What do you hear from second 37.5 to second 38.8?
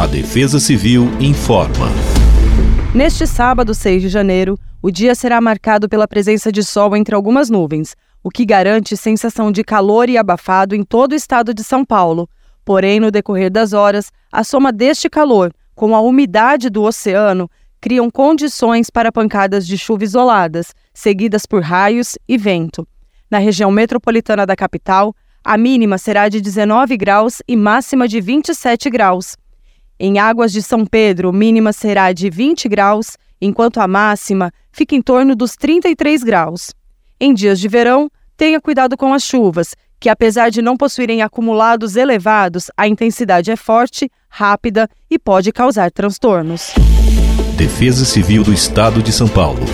de verão, tenha